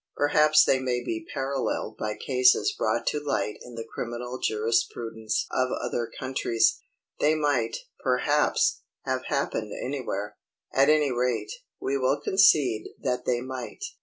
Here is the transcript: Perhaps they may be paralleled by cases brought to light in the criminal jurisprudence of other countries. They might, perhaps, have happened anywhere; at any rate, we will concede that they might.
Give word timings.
Perhaps 0.15 0.63
they 0.65 0.79
may 0.79 1.03
be 1.03 1.27
paralleled 1.31 1.95
by 1.95 2.15
cases 2.15 2.73
brought 2.75 3.05
to 3.05 3.19
light 3.23 3.59
in 3.61 3.75
the 3.75 3.85
criminal 3.87 4.39
jurisprudence 4.41 5.45
of 5.51 5.69
other 5.79 6.09
countries. 6.19 6.79
They 7.19 7.35
might, 7.35 7.77
perhaps, 7.99 8.81
have 9.03 9.25
happened 9.25 9.71
anywhere; 9.79 10.37
at 10.73 10.89
any 10.89 11.11
rate, 11.11 11.51
we 11.79 11.99
will 11.99 12.19
concede 12.19 12.87
that 12.99 13.25
they 13.25 13.41
might. 13.41 13.83